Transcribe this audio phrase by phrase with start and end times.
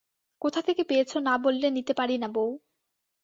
[0.41, 2.49] কোথা থেকে পেয়েছ না বললে নিতে পারি না বৌ।